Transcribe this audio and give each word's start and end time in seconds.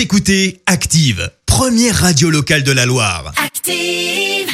Vous 0.00 0.04
écoutez 0.04 0.62
Active, 0.64 1.30
première 1.44 1.94
radio 1.94 2.30
locale 2.30 2.62
de 2.62 2.72
la 2.72 2.86
Loire. 2.86 3.34
Active. 3.36 4.48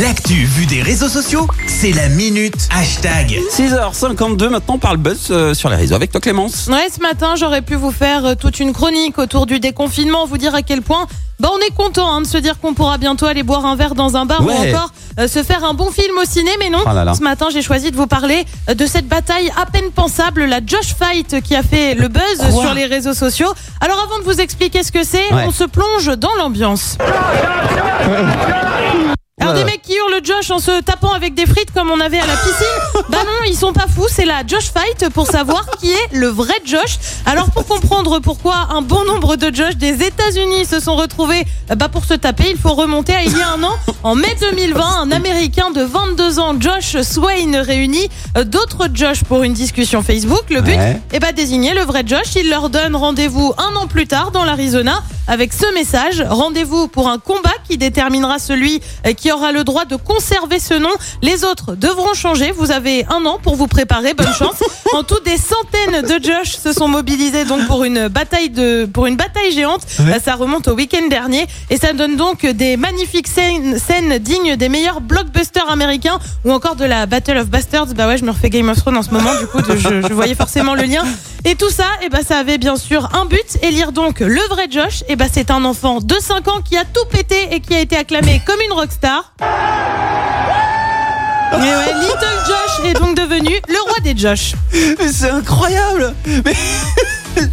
L'actu 0.00 0.32
vue 0.32 0.64
des 0.64 0.80
réseaux 0.80 1.10
sociaux, 1.10 1.46
c'est 1.66 1.92
la 1.92 2.08
minute 2.08 2.56
hashtag. 2.74 3.38
6h52, 3.52 4.48
maintenant 4.48 4.76
on 4.76 4.78
parle 4.78 4.96
buzz 4.96 5.26
euh, 5.30 5.52
sur 5.52 5.68
les 5.68 5.76
réseaux 5.76 5.94
avec 5.94 6.10
toi 6.10 6.22
Clémence. 6.22 6.68
Ouais, 6.68 6.88
ce 6.90 7.02
matin, 7.02 7.34
j'aurais 7.36 7.60
pu 7.60 7.74
vous 7.74 7.90
faire 7.90 8.24
euh, 8.24 8.34
toute 8.34 8.60
une 8.60 8.72
chronique 8.72 9.18
autour 9.18 9.44
du 9.44 9.60
déconfinement, 9.60 10.24
vous 10.24 10.38
dire 10.38 10.54
à 10.54 10.62
quel 10.62 10.80
point 10.80 11.06
bah, 11.38 11.50
on 11.52 11.58
est 11.58 11.74
content 11.74 12.10
hein, 12.10 12.22
de 12.22 12.26
se 12.26 12.38
dire 12.38 12.58
qu'on 12.58 12.72
pourra 12.72 12.96
bientôt 12.96 13.26
aller 13.26 13.42
boire 13.42 13.66
un 13.66 13.76
verre 13.76 13.94
dans 13.94 14.16
un 14.16 14.24
bar 14.24 14.40
ou 14.42 14.50
encore 14.50 14.94
se 15.26 15.42
faire 15.42 15.64
un 15.64 15.74
bon 15.74 15.90
film 15.90 16.16
au 16.18 16.24
ciné, 16.24 16.50
mais 16.60 16.70
non. 16.70 16.78
Oh 16.86 16.92
là 16.94 17.04
là. 17.04 17.14
Ce 17.14 17.22
matin, 17.22 17.46
j'ai 17.52 17.62
choisi 17.62 17.90
de 17.90 17.96
vous 17.96 18.06
parler 18.06 18.44
euh, 18.68 18.74
de 18.74 18.86
cette 18.86 19.08
bataille 19.08 19.50
à 19.60 19.66
peine 19.66 19.90
pensable, 19.90 20.44
la 20.44 20.60
Josh 20.64 20.94
Fight 20.96 21.40
qui 21.42 21.56
a 21.56 21.62
fait 21.62 21.94
le 21.94 22.08
buzz 22.08 22.22
Quoi 22.52 22.62
sur 22.62 22.74
les 22.74 22.86
réseaux 22.86 23.14
sociaux. 23.14 23.52
Alors 23.80 23.98
avant 24.00 24.18
de 24.20 24.24
vous 24.24 24.40
expliquer 24.40 24.82
ce 24.82 24.92
que 24.92 25.02
c'est, 25.04 25.32
Ouais. 25.32 25.44
on 25.46 25.50
se 25.50 25.64
plonge 25.64 26.06
dans 26.18 26.34
l'ambiance. 26.38 26.96
Alors 29.50 29.64
des 29.64 29.70
mecs 29.70 29.82
qui 29.82 29.94
hurlent 29.94 30.20
Josh 30.22 30.50
en 30.50 30.58
se 30.58 30.80
tapant 30.82 31.12
avec 31.12 31.34
des 31.34 31.46
frites 31.46 31.72
comme 31.72 31.90
on 31.90 32.00
avait 32.00 32.18
à 32.20 32.26
la 32.26 32.34
piscine, 32.36 33.02
bah 33.08 33.18
non, 33.24 33.48
ils 33.48 33.56
sont 33.56 33.72
pas 33.72 33.86
fous, 33.88 34.06
c'est 34.10 34.24
la 34.24 34.46
Josh 34.46 34.70
Fight 34.72 35.08
pour 35.14 35.26
savoir 35.26 35.64
qui 35.80 35.90
est 35.90 36.08
le 36.12 36.28
vrai 36.28 36.54
Josh. 36.64 36.98
Alors 37.26 37.50
pour 37.50 37.66
comprendre 37.66 38.18
pourquoi 38.20 38.68
un 38.70 38.82
bon 38.82 39.04
nombre 39.04 39.36
de 39.36 39.54
Josh 39.54 39.76
des 39.76 40.02
États-Unis 40.04 40.66
se 40.66 40.80
sont 40.80 40.96
retrouvés 40.96 41.44
euh, 41.70 41.74
bah 41.74 41.88
pour 41.88 42.04
se 42.04 42.14
taper, 42.14 42.50
il 42.50 42.58
faut 42.58 42.74
remonter 42.74 43.14
à 43.14 43.22
il 43.22 43.36
y 43.36 43.40
a 43.42 43.50
un 43.52 43.62
an, 43.62 43.74
en 44.02 44.14
mai 44.14 44.34
2020, 44.40 44.84
un 45.02 45.10
Américain 45.10 45.70
de 45.70 45.82
22 45.82 46.38
ans, 46.38 46.54
Josh 46.58 47.00
Swain, 47.02 47.62
réunit 47.62 48.08
euh, 48.36 48.44
d'autres 48.44 48.88
Josh 48.92 49.24
pour 49.24 49.42
une 49.42 49.52
discussion 49.54 50.02
Facebook. 50.02 50.44
Le 50.50 50.60
but 50.60 50.76
Ouais. 50.76 51.00
est 51.12 51.18
bah 51.20 51.32
désigner 51.32 51.74
le 51.74 51.82
vrai 51.82 52.02
Josh. 52.06 52.34
Il 52.36 52.50
leur 52.50 52.68
donne 52.70 52.94
rendez-vous 52.94 53.52
un 53.58 53.74
an 53.76 53.86
plus 53.86 54.06
tard 54.06 54.30
dans 54.30 54.44
l'Arizona 54.44 55.02
avec 55.28 55.52
ce 55.52 55.72
message 55.74 56.24
rendez-vous 56.28 56.88
pour 56.88 57.08
un 57.08 57.18
combat 57.18 57.52
qui 57.68 57.76
déterminera 57.78 58.38
celui 58.38 58.80
euh, 59.06 59.12
qui 59.12 59.30
aura 59.30 59.52
le 59.52 59.62
droit 59.62 59.84
de 59.84 59.94
conserver 59.96 60.58
ce 60.58 60.74
nom. 60.74 60.88
Les 61.22 61.44
autres 61.44 61.74
devront 61.74 62.14
changer. 62.14 62.50
Vous 62.52 62.70
avez 62.70 63.04
un 63.10 63.24
an 63.26 63.38
pour 63.42 63.54
vous 63.54 63.66
préparer. 63.66 64.14
Bonne 64.14 64.32
chance. 64.38 64.56
En 64.94 65.02
tout, 65.02 65.20
des 65.24 65.36
centaines 65.36 66.02
de 66.02 66.24
Josh 66.24 66.52
se 66.56 66.72
sont 66.72 66.88
mobilisés 66.88 67.44
donc 67.44 67.66
pour 67.66 67.84
une 67.84 68.08
bataille 68.08 68.50
de 68.50 68.86
pour 68.92 69.06
une 69.06 69.16
bataille 69.16 69.52
géante. 69.52 69.82
Euh, 70.00 70.18
Ça 70.24 70.34
remonte 70.34 70.66
au 70.68 70.74
week-end 70.74 71.06
dernier 71.08 71.46
et 71.70 71.76
ça 71.76 71.92
donne 71.92 72.16
donc 72.16 72.44
des 72.46 72.76
magnifiques 72.76 73.28
scènes, 73.28 73.78
scènes 73.78 74.18
dignes 74.18 74.56
des 74.56 74.68
meilleurs 74.68 75.00
blockbusters 75.00 75.70
américains 75.70 76.18
ou 76.44 76.52
encore 76.52 76.74
de 76.76 76.84
la 76.84 77.06
Battle 77.06 77.36
of 77.36 77.48
Bastards. 77.48 77.94
Bah 77.94 78.08
ouais, 78.08 78.16
je 78.18 78.24
me 78.24 78.30
refais 78.30 78.50
Game 78.50 78.68
of 78.68 78.78
Thrones 78.78 78.96
en 78.96 79.02
ce 79.02 79.10
moment. 79.10 79.30
Du 79.38 79.46
coup, 79.46 79.58
je 79.68 80.12
voyais 80.12 80.34
forcément 80.34 80.74
le 80.74 80.82
lien. 80.84 81.04
Et 81.44 81.54
tout 81.54 81.70
ça, 81.70 81.84
et 82.04 82.08
bah, 82.08 82.18
ça 82.26 82.38
avait 82.38 82.58
bien 82.58 82.76
sûr 82.76 83.08
un 83.14 83.24
but, 83.24 83.58
élire 83.62 83.92
donc 83.92 84.20
le 84.20 84.40
vrai 84.48 84.66
Josh. 84.70 85.04
Et 85.08 85.16
bah, 85.16 85.26
c'est 85.32 85.50
un 85.50 85.64
enfant 85.64 86.00
de 86.00 86.14
5 86.20 86.48
ans 86.48 86.60
qui 86.62 86.76
a 86.76 86.84
tout 86.84 87.04
pété 87.10 87.48
et 87.52 87.60
qui 87.60 87.74
a 87.74 87.80
été 87.80 87.96
acclamé 87.96 88.42
comme 88.44 88.60
une 88.66 88.72
rockstar. 88.72 89.32
Et 89.40 89.44
ouais, 91.54 91.94
Little 92.00 92.38
Josh 92.46 92.86
est 92.90 92.94
donc 92.94 93.16
devenu 93.16 93.50
le 93.68 93.82
roi 93.88 93.98
des 94.02 94.16
Josh. 94.16 94.54
Mais 94.72 95.12
c'est 95.12 95.30
incroyable 95.30 96.14
Mais 96.44 96.54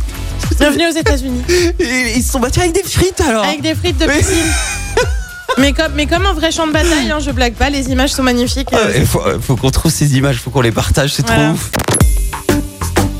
Bienvenue 0.60 0.88
aux 0.88 0.98
États-Unis. 0.98 1.44
ils 1.80 2.24
se 2.24 2.32
sont 2.32 2.40
battus 2.40 2.64
avec 2.64 2.74
des 2.74 2.84
frites 2.84 3.22
alors 3.22 3.46
Avec 3.46 3.62
des 3.62 3.76
frites 3.76 3.98
de 3.98 4.06
piscine. 4.06 4.36
Mais 5.58 5.72
comme, 5.72 5.94
mais 5.96 6.06
comme 6.06 6.26
un 6.26 6.34
vrai 6.34 6.52
champ 6.52 6.68
de 6.68 6.74
bataille, 6.74 7.10
hein, 7.10 7.20
je 7.22 7.32
blague 7.32 7.54
pas, 7.54 7.70
les 7.70 7.90
images 7.90 8.10
sont 8.12 8.24
magnifiques. 8.24 8.68
Ah, 8.74 8.78
euh, 8.88 8.92
Il 8.98 9.06
faut, 9.06 9.22
faut 9.40 9.56
qu'on 9.56 9.72
trouve 9.72 9.90
ces 9.90 10.18
images, 10.18 10.42
faut 10.42 10.50
qu'on 10.50 10.60
les 10.60 10.74
partage, 10.74 11.14
c'est 11.14 11.26
Voilà. 11.26 11.46
trop 11.46 11.54
ouf. 11.54 11.70